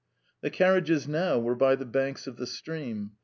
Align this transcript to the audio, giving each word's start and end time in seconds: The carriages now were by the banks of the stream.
The 0.41 0.49
carriages 0.49 1.07
now 1.07 1.37
were 1.37 1.53
by 1.53 1.75
the 1.75 1.85
banks 1.85 2.25
of 2.25 2.37
the 2.37 2.47
stream. 2.47 3.11